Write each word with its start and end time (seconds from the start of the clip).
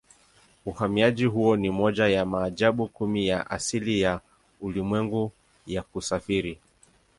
Uhamiaji 0.65 1.25
huo 1.25 1.55
ni 1.55 1.69
moja 1.69 2.07
ya 2.07 2.25
maajabu 2.25 2.87
kumi 2.87 3.27
ya 3.27 3.49
asili 3.49 4.01
ya 4.01 4.21
ulimwengu 4.61 5.31
ya 5.67 5.81
kusafiri. 5.81 6.59